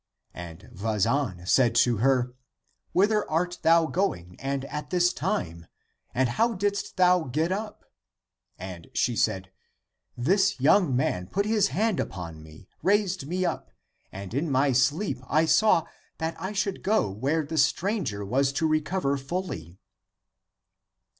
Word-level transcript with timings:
And 0.33 0.67
Vazan 0.73 1.45
said 1.47 1.75
to 1.75 1.97
her," 1.97 2.33
Whither 2.91 3.29
art 3.29 3.59
thou 3.61 3.85
going 3.85 4.35
and 4.39 4.65
at 4.65 4.89
this 4.89 5.13
time? 5.13 5.67
And 6.15 6.27
how 6.27 6.55
didst 6.55 6.97
thou 6.97 7.25
get 7.25 7.51
up?" 7.51 7.85
And 8.57 8.87
she 8.95 9.15
said," 9.15 9.51
This 10.17 10.59
young 10.59 10.95
man 10.95 11.27
put 11.27 11.45
his 11.45 11.67
hand 11.67 11.99
upon 11.99 12.41
me, 12.41 12.67
raised 12.81 13.27
me 13.27 13.45
up, 13.45 13.69
and 14.11 14.33
in 14.33 14.49
my 14.49 14.71
sleep 14.71 15.19
I 15.29 15.45
saw 15.45 15.85
that 16.17 16.35
I 16.41 16.51
should 16.51 16.81
go 16.81 17.07
where 17.07 17.45
the 17.45 17.59
stranger 17.59 18.25
was 18.25 18.51
to 18.53 18.65
recover 18.67 19.17
fully." 19.17 19.77